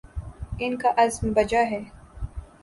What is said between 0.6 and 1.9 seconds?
کا عزم بجا ہے۔